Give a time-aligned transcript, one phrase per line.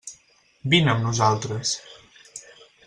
[0.73, 1.77] Vine amb nosaltres.